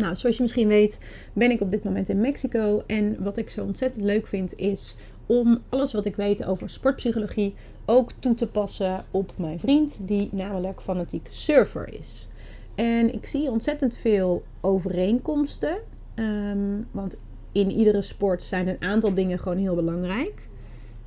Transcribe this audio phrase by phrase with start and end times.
[0.00, 0.98] Nou, zoals je misschien weet,
[1.32, 2.82] ben ik op dit moment in Mexico.
[2.86, 7.54] En wat ik zo ontzettend leuk vind, is om alles wat ik weet over sportpsychologie
[7.84, 12.28] ook toe te passen op mijn vriend, die namelijk fanatiek surfer is.
[12.74, 15.78] En ik zie ontzettend veel overeenkomsten.
[16.14, 17.16] Ehm, want
[17.52, 20.48] in iedere sport zijn een aantal dingen gewoon heel belangrijk.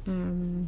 [0.05, 0.61] Ehm,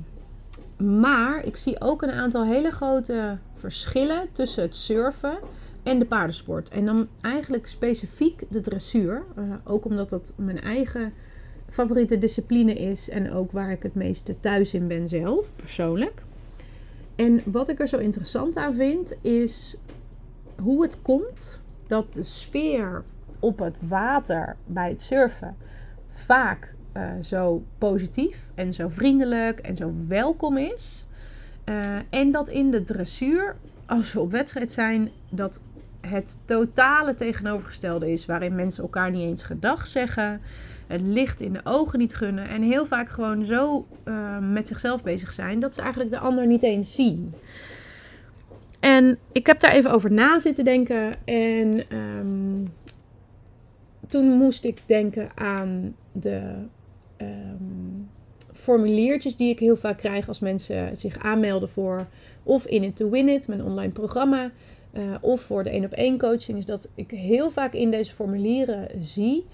[1.00, 5.38] maar ik zie ook een aantal hele grote verschillen tussen het surfen
[5.86, 6.70] en de paardensport.
[6.70, 9.24] En dan eigenlijk specifiek de dressuur.
[9.38, 11.14] Uh, ook omdat dat mijn eigen
[11.70, 16.24] favoriete discipline is en ook waar ik het meeste thuis in ben zelf, persoonlijk.
[17.16, 19.78] En wat ik er zo interessant aan vind, is
[20.62, 23.04] hoe het komt dat de sfeer
[23.40, 25.56] op het water bij het surfen
[26.10, 31.06] vaak uh, zo positief en zo vriendelijk en zo welkom is.
[31.70, 33.56] Uh, en dat in de dressuur,
[33.86, 35.62] als we op wedstrijd zijn, dat
[36.06, 38.26] het totale tegenovergestelde is.
[38.26, 40.42] Waarin mensen elkaar niet eens gedag zeggen.
[40.88, 42.48] Het licht in de ogen niet gunnen.
[42.48, 46.48] En heel vaak gewoon zo uh, met zichzelf bezig zijn dat ze eigenlijk de ander
[46.48, 47.34] niet eens zien.
[48.80, 51.14] En ik heb daar even over na zitten denken.
[51.26, 52.74] En um,
[54.08, 56.42] toen moest ik denken aan de
[57.18, 58.10] um,
[58.54, 62.08] formuliertjes die ik heel vaak krijg als mensen zich aanmelden voor
[62.44, 64.52] of In It To Win It, mijn online programma.
[64.98, 66.58] Uh, of voor de één op één coaching.
[66.58, 69.46] Is dat ik heel vaak in deze formulieren zie.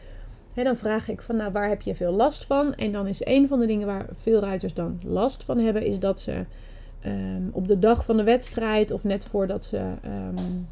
[0.53, 2.75] Hè, dan vraag ik van nou waar heb je veel last van?
[2.75, 5.85] En dan is een van de dingen waar veel ruiters dan last van hebben.
[5.85, 6.46] Is dat ze
[7.06, 10.68] um, op de dag van de wedstrijd of net voordat ze um,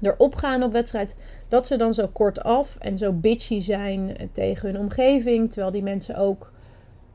[0.00, 1.16] erop gaan op wedstrijd,
[1.48, 5.50] dat ze dan zo kort af en zo bitchy zijn tegen hun omgeving.
[5.50, 6.52] Terwijl die mensen ook,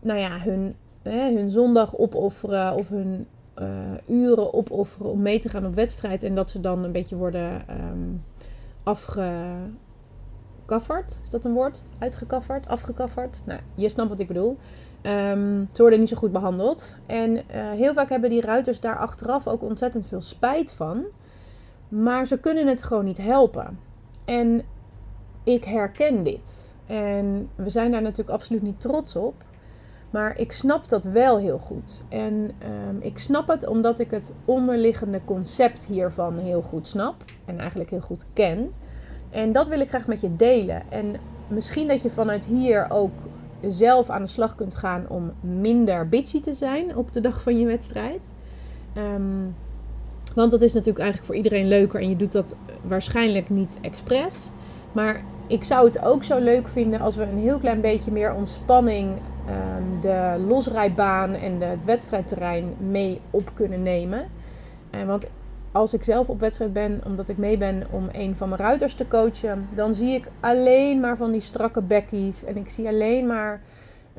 [0.01, 3.27] nou ja, hun, hè, hun zondag opofferen of hun
[3.61, 3.67] uh,
[4.05, 6.23] uren opofferen om mee te gaan op wedstrijd.
[6.23, 8.23] En dat ze dan een beetje worden um,
[8.83, 11.19] afgekafferd.
[11.23, 11.83] Is dat een woord?
[11.99, 12.67] Uitgekafferd?
[12.67, 13.41] Afgekafferd?
[13.45, 14.57] Nou, je snapt wat ik bedoel.
[15.03, 16.93] Um, ze worden niet zo goed behandeld.
[17.05, 17.41] En uh,
[17.71, 21.03] heel vaak hebben die ruiters daar achteraf ook ontzettend veel spijt van.
[21.87, 23.79] Maar ze kunnen het gewoon niet helpen.
[24.25, 24.61] En
[25.43, 26.75] ik herken dit.
[26.85, 29.45] En we zijn daar natuurlijk absoluut niet trots op.
[30.09, 32.01] Maar ik snap dat wel heel goed.
[32.09, 37.15] En um, ik snap het omdat ik het onderliggende concept hiervan heel goed snap.
[37.45, 38.73] En eigenlijk heel goed ken.
[39.29, 40.81] En dat wil ik graag met je delen.
[40.89, 41.15] En
[41.47, 43.11] misschien dat je vanuit hier ook
[43.69, 47.59] zelf aan de slag kunt gaan om minder bitchy te zijn op de dag van
[47.59, 48.31] je wedstrijd.
[48.97, 49.55] Um,
[50.35, 54.49] want dat is natuurlijk eigenlijk voor iedereen leuker en je doet dat waarschijnlijk niet expres.
[54.91, 58.33] Maar ik zou het ook zo leuk vinden als we een heel klein beetje meer
[58.33, 59.19] ontspanning
[60.01, 64.27] de losrijbaan en de, het wedstrijdterrein mee op kunnen nemen.
[64.95, 65.25] Uh, want
[65.71, 68.93] als ik zelf op wedstrijd ben, omdat ik mee ben om een van mijn ruiters
[68.93, 72.43] te coachen, dan zie ik alleen maar van die strakke bekkies.
[72.43, 73.61] En ik zie alleen maar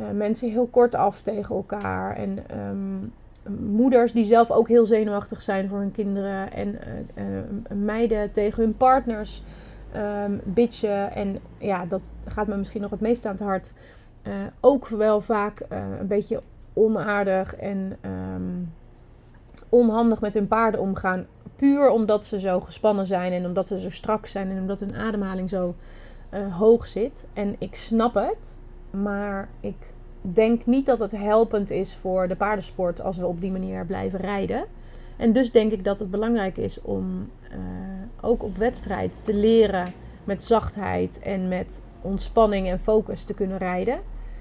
[0.01, 2.17] uh, mensen heel kort af tegen elkaar.
[2.17, 2.39] En
[2.71, 3.13] um,
[3.71, 6.53] moeders die zelf ook heel zenuwachtig zijn voor hun kinderen.
[6.53, 6.79] En
[7.15, 7.25] uh,
[7.77, 9.43] meiden tegen hun partners
[9.97, 11.13] um, bitchen.
[11.13, 13.73] En ja, dat gaat me misschien nog het meest aan het hart.
[14.29, 15.65] Uh, ook wel vaak
[15.99, 17.97] een beetje onaardig en
[18.35, 18.73] um,
[19.69, 21.27] onhandig met hun paarden omgaan.
[21.57, 24.95] Puur omdat ze zo gespannen zijn en omdat ze zo strak zijn en omdat hun
[24.95, 25.75] ademhaling zo
[26.51, 27.27] hoog zit.
[27.33, 28.57] En ik snap het,
[28.91, 33.53] maar ik denk niet dat het helpend is voor de paardensport als we op die
[33.53, 34.65] manier blijven rijden.
[35.17, 37.31] En dus denk ik dat het belangrijk is om
[38.21, 39.93] ook op wedstrijd te leren
[40.25, 44.01] met zachtheid en met ontspanning en focus te kunnen rijden.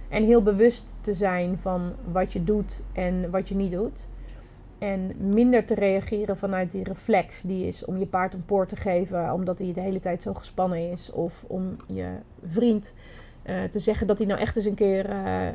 [0.10, 4.08] En heel bewust te zijn van wat je doet en wat je niet doet.
[4.78, 8.76] En minder te reageren vanuit die reflex die is om je paard een poort te
[8.76, 11.12] geven omdat hij de hele tijd zo gespannen is.
[11.12, 12.10] Of om je
[12.46, 12.94] vriend
[13.50, 15.48] uh, te zeggen dat hij nou echt eens een keer, uh,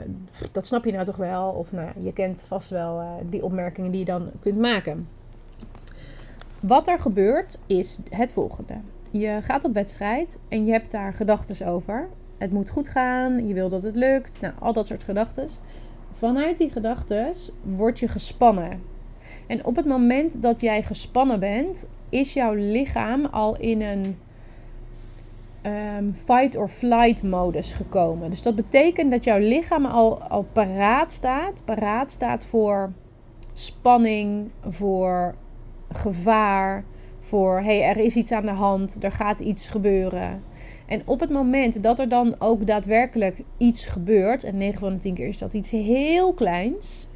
[0.52, 1.50] dat snap je nou toch wel.
[1.50, 5.08] Of nou, je kent vast wel uh, die opmerkingen die je dan kunt maken.
[6.60, 8.74] Wat er gebeurt is het volgende.
[9.10, 12.08] Je gaat op wedstrijd en je hebt daar gedachten over.
[12.42, 15.48] Het moet goed gaan, je wil dat het lukt, nou, al dat soort gedachten.
[16.10, 18.82] Vanuit die gedachten word je gespannen.
[19.46, 24.18] En op het moment dat jij gespannen bent, is jouw lichaam al in een
[25.62, 28.30] ehm, fight or flight modus gekomen.
[28.30, 31.62] Dus dat betekent dat jouw lichaam al, al paraat staat.
[31.64, 32.92] Paraat staat voor
[33.52, 35.34] spanning, voor
[35.92, 36.84] gevaar,
[37.20, 40.42] voor hey, er is iets aan de hand, er gaat iets gebeuren.
[40.92, 44.98] En op het moment dat er dan ook daadwerkelijk iets gebeurt, en 9 van de
[44.98, 47.08] 10 keer is dat iets heel kleins,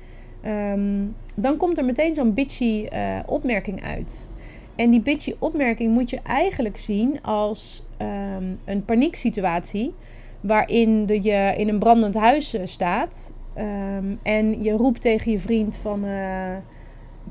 [0.43, 4.29] ehm, dan komt er meteen zo'n bitchy uh, opmerking uit.
[4.77, 9.95] En die bitchy opmerking moet je eigenlijk zien als um, een panieksituatie.
[10.41, 13.33] Waarin de, je in een brandend huis eh, staat.
[13.59, 16.05] Um, en je roept tegen je vriend van...
[16.05, 16.57] Uh,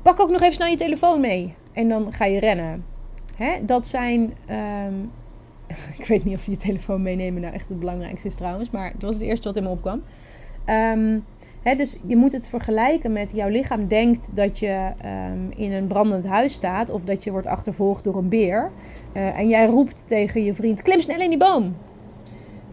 [0.02, 1.54] pak ook nog even snel je telefoon mee.
[1.72, 2.84] En dan ga je rennen.
[3.34, 3.64] Hè?
[3.64, 4.32] Dat zijn...
[5.98, 8.70] ik weet niet of je telefoon meenemen nou echt het belangrijkste is trouwens.
[8.70, 10.02] Maar dat was het eerste wat in me opkwam.
[10.66, 11.24] Um,
[11.74, 16.26] dus je moet het vergelijken met jouw lichaam denkt dat je um, in een brandend
[16.26, 18.70] huis staat of dat je wordt achtervolgd door een beer.
[19.12, 21.76] Uh, en jij roept tegen je vriend: klim snel in die boom.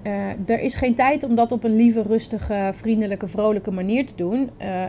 [0.04, 4.16] Uh, er is geen tijd om dat op een lieve, rustige, vriendelijke, vrolijke manier te
[4.16, 4.40] doen.
[4.40, 4.48] Uh,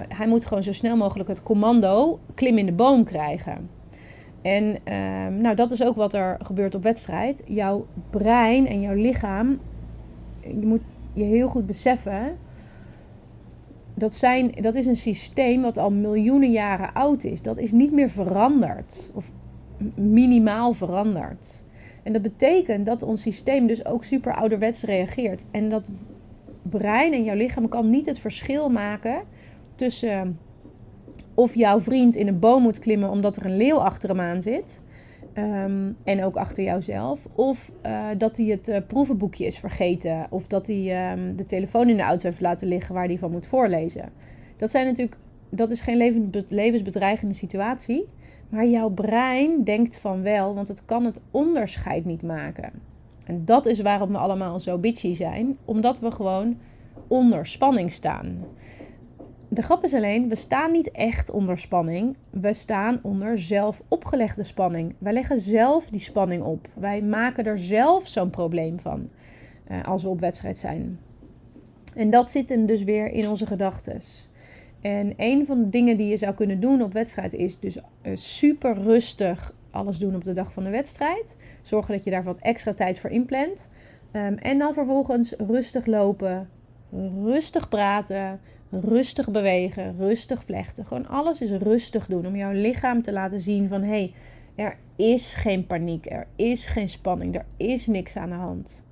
[0.09, 3.69] hij moet gewoon zo snel mogelijk het commando klim in de boom krijgen.
[4.45, 7.43] En ehm, nou, dat is ook wat er gebeurt op wedstrijd.
[7.47, 9.59] Jouw brein en jouw lichaam,
[10.41, 10.83] je moet
[11.13, 12.29] je heel goed beseffen
[13.95, 17.43] dat, zijn, dat is een systeem wat al miljoenen jaren oud is.
[17.43, 19.11] Dat is niet meer veranderd.
[19.15, 19.31] Of
[19.95, 21.63] minimaal veranderd.
[22.03, 25.45] En dat betekent dat ons systeem dus ook super ouderwets reageert.
[25.51, 25.91] En dat
[26.63, 29.23] brein en jouw lichaam kan niet het verschil maken
[29.75, 30.39] tussen
[31.35, 34.43] of jouw vriend in een boom moet klimmen omdat er een leeuw achter hem aan
[34.43, 34.81] zit.
[35.33, 37.27] Ehm, en ook achter jouzelf.
[37.35, 40.27] Of uh, dat hij het uh, proevenboekje is vergeten.
[40.31, 43.31] Of dat hij um, de telefoon in de auto heeft laten liggen waar hij van
[43.31, 44.09] moet voorlezen.
[44.57, 45.17] Dat zijn natuurlijk,
[45.49, 45.97] dat is geen
[46.49, 48.07] levensbedreigende situatie.
[48.49, 52.73] Maar jouw brein denkt van wel, want het kan het onderscheid niet maken.
[53.27, 55.57] En dat is waarom we allemaal zo bitchy zijn.
[55.65, 56.57] Omdat we gewoon
[57.09, 58.45] onder spanning staan
[59.55, 62.17] de grap is alleen, we staan niet echt onder spanning.
[62.31, 64.95] We staan onder zelf opgelegde spanning.
[64.99, 66.69] Wij leggen zelf die spanning op.
[66.75, 69.09] Wij maken er zelf zo'n probleem van
[69.71, 70.99] uh, als we op wedstrijd zijn.
[71.95, 74.01] En dat zit hem dus weer in onze gedachten.
[74.81, 77.83] En een van de dingen die je zou kunnen doen op wedstrijd is dus uh,
[78.17, 81.37] super rustig alles doen op de dag van de wedstrijd.
[81.63, 83.71] Zorgen dat je daar wat extra tijd voor inplant.
[84.13, 86.49] Um, en dan vervolgens rustig lopen,
[87.23, 88.41] rustig praten,
[88.81, 90.87] rustig bewegen, rustig vlechten.
[90.87, 94.15] Gewoon alles is rustig doen om jouw lichaam te laten zien van hé, hey,
[94.55, 98.85] er is geen paniek, er is geen spanning, er is niks aan de hand.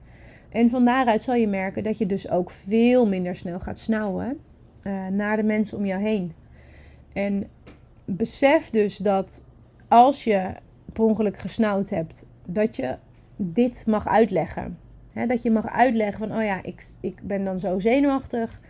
[0.49, 4.38] En van daaruit zal je merken dat je dus ook veel minder snel gaat snauwen
[4.82, 6.32] uh, naar de mensen om jou heen.
[7.12, 7.49] En
[8.05, 9.44] besef dus dat
[9.88, 10.50] als je
[10.93, 12.96] per ongeluk gesnauwd hebt, dat je
[13.37, 14.79] dit mag uitleggen.
[15.26, 18.61] dat je mag uitleggen van, oh ja, ik, ik ben dan zo zenuwachtig.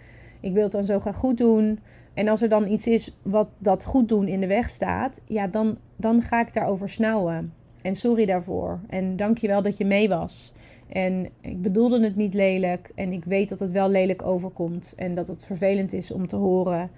[0.43, 1.79] Ik wil het dan zo graag goed doen.
[2.15, 5.47] En als er dan iets is wat dat goed doen in de weg staat, ja,
[5.47, 7.53] dan, dan ga ik daarover snauwen.
[7.83, 8.81] En sorry daarvoor.
[8.89, 10.53] En dank je wel dat je mee was.
[10.89, 12.91] En ik bedoelde het niet lelijk.
[12.95, 14.95] En ik weet dat het wel lelijk overkomt.
[14.97, 16.91] En dat het vervelend is om te horen.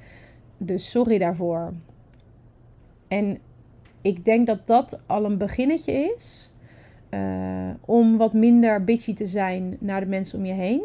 [0.58, 1.72] Dus sorry daarvoor.
[3.08, 3.38] En
[4.00, 6.52] ik denk dat dat al een beginnetje is.
[7.10, 10.82] Uh, om wat minder bitchy te zijn naar de mensen om je heen.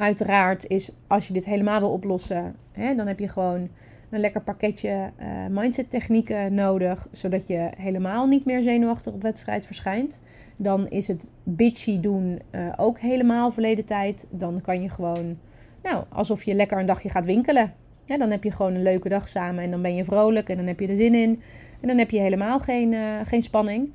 [0.00, 3.68] Uiteraard is als je dit helemaal wil oplossen, hè, dan heb je gewoon
[4.10, 9.66] een lekker pakketje uh, mindset technieken nodig, zodat je helemaal niet meer zenuwachtig op wedstrijd
[9.66, 10.20] verschijnt.
[10.56, 14.26] Dan is het bitchy doen uh, ook helemaal verleden tijd.
[14.30, 15.38] Dan kan je gewoon,
[15.82, 17.72] nou, alsof je lekker een dagje gaat winkelen.
[18.04, 20.56] Ja, dan heb je gewoon een leuke dag samen en dan ben je vrolijk en
[20.56, 21.42] dan heb je er zin in.
[21.80, 23.92] En dan heb je helemaal geen, uh, geen spanning.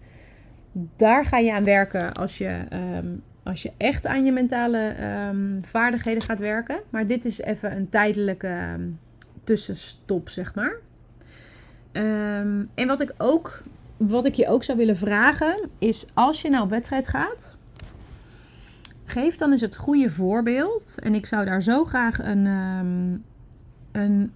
[0.95, 2.57] Daar ga je aan werken als je
[2.97, 4.95] um, als je echt aan je mentale
[5.29, 6.79] um, vaardigheden gaat werken.
[6.89, 8.99] Maar dit is even een tijdelijke um,
[9.43, 10.75] tussenstop, zeg maar.
[11.91, 13.63] Um, en wat ik, ook,
[13.97, 17.57] wat ik je ook zou willen vragen, is als je nou op wedstrijd gaat,
[19.05, 20.95] geef dan eens het goede voorbeeld.
[20.99, 22.45] En ik zou daar zo graag een,
[23.91, 24.33] een,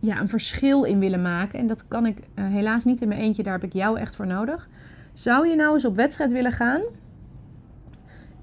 [0.00, 1.58] ja, een verschil in willen maken.
[1.58, 4.16] En dat kan ik uh, helaas niet in mijn eentje, daar heb ik jou echt
[4.16, 4.68] voor nodig.
[5.12, 6.80] Zou je nou eens op wedstrijd willen gaan?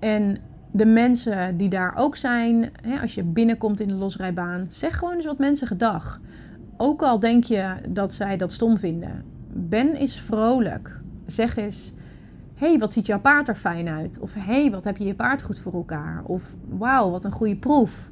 [0.03, 0.37] En
[0.71, 5.15] de mensen die daar ook zijn, hè, als je binnenkomt in de losrijbaan, zeg gewoon
[5.15, 6.19] eens wat mensen gedag.
[6.77, 9.23] Ook al denk je dat zij dat stom vinden.
[9.53, 10.99] Ben eens vrolijk.
[11.25, 11.93] Zeg eens:
[12.55, 14.19] hey, wat ziet jouw paard er fijn uit?
[14.19, 16.23] Of hey, wat heb je je paard goed voor elkaar?
[16.25, 18.09] Of wauw, wat een goede proef.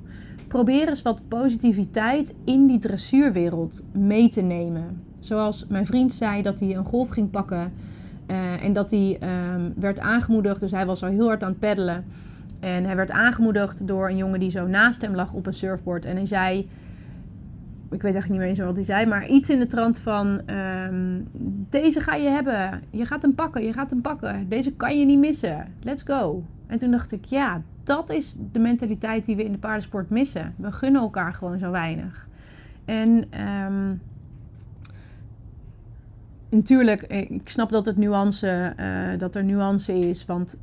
[0.48, 5.04] Probeer eens wat positiviteit in die dressuurwereld mee te nemen.
[5.20, 7.72] Zoals mijn vriend zei dat hij een golf ging pakken
[8.32, 11.60] Eh, en dat hij ehm, werd aangemoedigd, dus hij was al heel hard aan het
[11.60, 12.06] peddelen.
[12.60, 16.06] En hij werd aangemoedigd door een jongen die zo naast hem lag op een surfboard.
[16.06, 16.58] En hij zei,
[17.90, 20.42] ik weet eigenlijk niet meer eens wat hij zei, maar iets in de trant van:
[20.46, 21.22] ehm,
[21.70, 22.82] Deze ga je hebben.
[22.90, 24.50] Je gaat hem pakken, je gaat hem pakken.
[24.50, 25.68] Deze kan je niet missen.
[25.82, 26.44] Let's go.
[26.68, 30.54] En toen dacht ik, ja, dat is de mentaliteit die we in de paardensport missen.
[30.58, 32.28] We gunnen elkaar gewoon zo weinig.
[32.86, 33.26] En
[33.66, 34.02] um,
[36.52, 40.26] natuurlijk, ik snap dat, het nuance, uh, dat er nuance is.
[40.26, 40.60] Want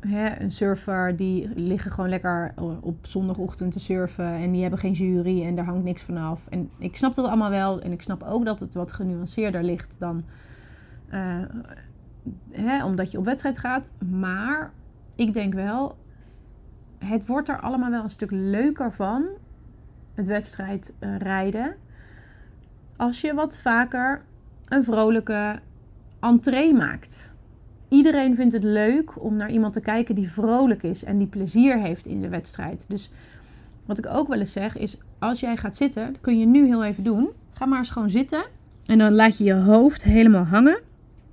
[0.00, 4.32] hè, een surfer die liggen gewoon lekker op zondagochtend te surfen.
[4.32, 6.46] En die hebben geen jury en daar hangt niks vanaf.
[6.48, 7.80] En ik snap dat allemaal wel.
[7.80, 10.24] En ik snap ook dat het wat genuanceerder ligt dan
[11.10, 11.42] uh,
[12.50, 13.90] hè, omdat je op wedstrijd gaat.
[13.98, 14.72] Maar
[15.14, 15.98] ik denk wel,
[16.98, 19.26] het wordt er allemaal wel een stuk leuker van,
[20.14, 21.76] het wedstrijd rijden.
[22.96, 24.22] Als je wat vaker
[24.68, 25.58] een vrolijke
[26.20, 27.30] entree maakt.
[27.88, 31.80] Iedereen vindt het leuk om naar iemand te kijken die vrolijk is en die plezier
[31.80, 32.84] heeft in de wedstrijd.
[32.88, 33.10] Dus
[33.86, 36.66] wat ik ook wel eens zeg is, als jij gaat zitten, dat kun je nu
[36.66, 37.28] heel even doen.
[37.50, 38.44] Ga maar eens gewoon zitten
[38.86, 40.80] en dan laat je je hoofd helemaal hangen.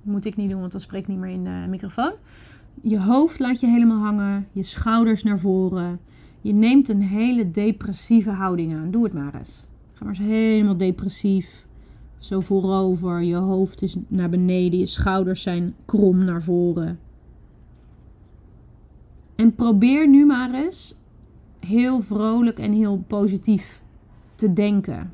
[0.02, 2.12] Moet ik niet doen, want dan spreek ik niet meer in de microfoon.
[2.82, 6.00] Je hoofd laat je helemaal hangen, je schouders naar voren.
[6.40, 8.90] Je neemt een hele depressieve houding aan.
[8.90, 9.64] Doe het maar eens.
[9.94, 11.65] Ga maar eens helemaal depressief.
[12.26, 16.98] Zo voorover, je hoofd is naar beneden, je schouders zijn krom naar voren.
[19.34, 20.94] En probeer nu maar eens
[21.60, 23.82] heel vrolijk en heel positief
[24.34, 25.12] te denken.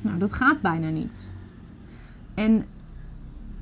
[0.00, 1.32] Nou, dat gaat bijna niet.
[2.34, 2.64] En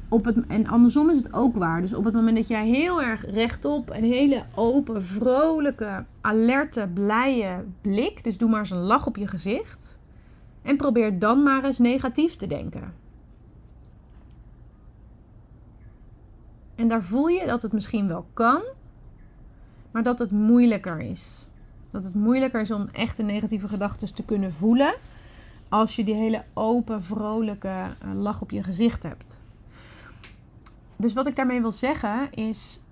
[0.08, 1.80] op het, en andersom is het ook waar.
[1.80, 7.64] Dus op het moment dat jij heel erg rechtop een hele open, vrolijke, alerte, blije
[7.80, 8.24] blik.
[8.24, 9.98] Dus doe maar eens een lach op je gezicht.
[10.62, 12.94] En probeer dan maar eens negatief te denken.
[16.74, 18.62] En daar voel je dat het misschien wel kan,
[19.90, 21.48] maar dat het moeilijker is.
[21.90, 24.94] Dat het moeilijker is om echte negatieve gedachten te kunnen voelen
[25.68, 29.40] als je die hele open, vrolijke eh, lach op je gezicht hebt
[30.98, 32.82] dus wat ik daarmee wil zeggen is,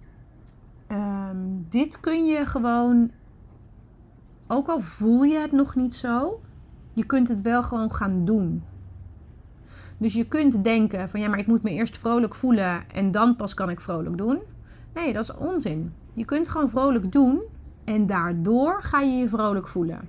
[0.87, 1.37] ehm,
[1.69, 3.11] dit kun je gewoon,
[4.47, 6.41] ook al voel je het nog niet zo,
[6.93, 8.63] je kunt het wel gewoon gaan doen.
[9.99, 13.37] Dus je kunt denken van ja, maar ik moet me eerst vrolijk voelen en dan
[13.37, 14.39] pas kan ik vrolijk doen.
[14.95, 15.93] Nee, dat is onzin.
[16.13, 17.41] Je kunt gewoon vrolijk doen
[17.85, 20.09] en daardoor ga je je vrolijk voelen.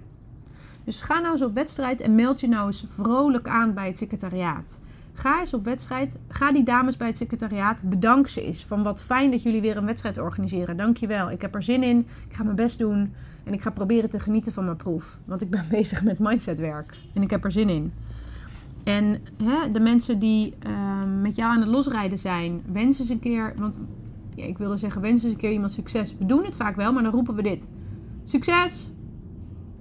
[0.84, 3.98] Dus ga nou eens op wedstrijd en meld je nou eens vrolijk aan bij het
[3.98, 4.80] secretariaat.
[5.18, 6.18] Ga eens op wedstrijd.
[6.28, 7.82] Ga die dames bij het secretariaat.
[7.84, 8.66] Bedank ze eens.
[8.66, 10.78] Van wat fijn dat jullie weer een wedstrijd organiseren.
[10.78, 11.32] Dankjewel.
[11.32, 12.08] Ik heb er zin in.
[12.30, 13.14] Ik ga mijn best doen.
[13.44, 15.18] En ik ga proberen te genieten van mijn proef.
[15.26, 16.98] Want ik ben bezig met mindsetwerk.
[17.14, 17.94] En ik heb er zin in.
[18.84, 23.20] En hè, de mensen die uh, met jou aan het losrijden zijn, wens eens een
[23.20, 23.54] keer.
[23.58, 23.80] Want
[24.36, 26.16] ja, ik wilde zeggen, wens eens een keer iemand succes.
[26.18, 27.68] We doen het vaak wel, maar dan roepen we dit:
[28.24, 28.92] Succes!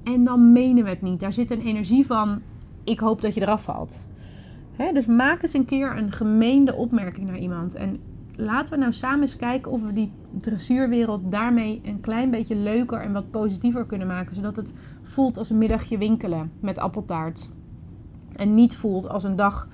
[0.04, 1.20] En dan menen we het niet.
[1.20, 2.42] Daar zit een energie van:
[2.84, 4.04] ik hoop dat je eraf valt
[4.76, 7.74] dus maak eens een keer een gemeende opmerking naar iemand.
[7.74, 8.00] En
[8.36, 13.00] laten we nou samen eens kijken of we die dressuurwereld daarmee een klein beetje leuker
[13.00, 14.34] en wat positiever kunnen maken.
[14.34, 17.48] Zodat het voelt als een middagje winkelen met appeltaart.
[18.36, 19.68] En niet voelt als een dag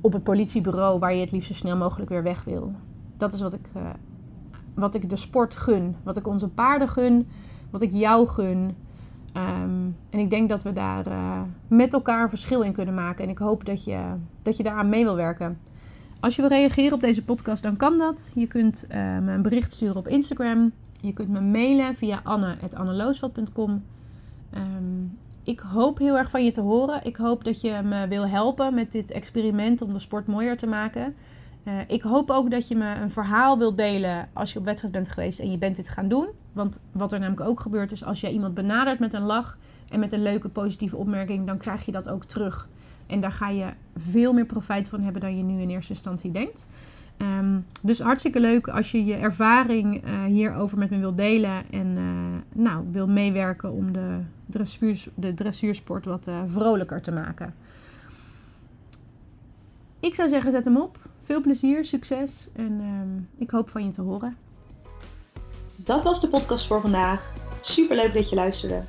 [0.00, 2.72] op het politiebureau waar je het liefst zo snel mogelijk weer weg wil.
[3.16, 3.82] Dat is wat ik, uh,
[4.74, 5.96] wat ik de sport gun.
[6.02, 7.28] Wat ik onze paarden gun.
[7.70, 8.76] Wat ik jou gun.
[9.36, 13.24] Um, en ik denk dat we daar uh, met elkaar een verschil in kunnen maken.
[13.24, 14.02] En ik hoop dat je,
[14.42, 15.58] dat je daaraan mee wil werken.
[16.20, 18.32] Als je wil reageren op deze podcast, dan kan dat.
[18.34, 20.72] Je kunt uh, me een bericht sturen op Instagram.
[21.00, 23.70] Je kunt me mailen via anne.anneloosveld.com.
[23.70, 23.82] Um,
[24.50, 27.00] ehm, ik hoop heel erg van je te horen.
[27.04, 30.66] Ik hoop dat je me wil helpen met dit experiment om de sport mooier te
[30.66, 31.14] maken.
[31.64, 34.94] Uh, ik hoop ook dat je me een verhaal wilt delen als je op wedstrijd
[34.94, 36.28] bent geweest en je bent dit gaan doen.
[36.52, 40.00] Want wat er namelijk ook gebeurt is als jij iemand benadert met een lach en
[40.00, 42.68] met een leuke positieve opmerking, dan krijg je dat ook terug.
[43.06, 43.66] En daar ga je
[43.96, 46.66] veel meer profijt van hebben dan je nu in eerste instantie denkt.
[47.22, 51.86] Um, dus hartstikke leuk als je je ervaring uh, hierover met me wilt delen en
[51.86, 52.04] uh,
[52.52, 57.54] nou, wil meewerken om de, dressuur, de dressuursport wat uh, vrolijker te maken.
[60.00, 61.08] Ik zou zeggen, zet hem op.
[61.22, 64.36] Veel plezier, succes en uh, ik hoop van je te horen.
[65.84, 67.32] Dat was de podcast voor vandaag.
[67.60, 68.84] Super leuk dat je luisterde.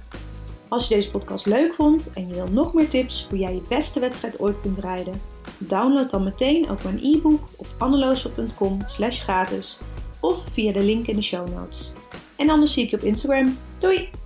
[0.67, 3.62] Als je deze podcast leuk vond en je wil nog meer tips hoe jij je
[3.69, 5.21] beste wedstrijd ooit kunt rijden,
[5.57, 9.79] download dan meteen ook mijn e-book op anneloosel.com slash gratis
[10.19, 11.91] of via de link in de show notes.
[12.36, 13.57] En anders zie ik je op Instagram.
[13.79, 14.20] Doei!